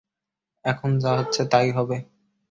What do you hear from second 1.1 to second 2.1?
হচ্ছে, তাই হবে।